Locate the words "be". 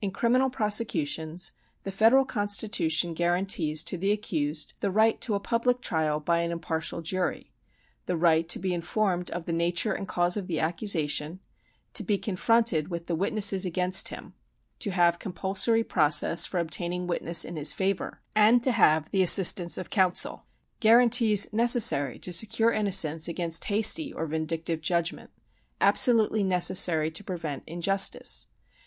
8.58-8.72, 12.02-12.16